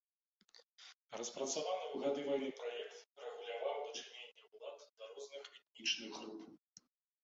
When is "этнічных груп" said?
5.57-6.87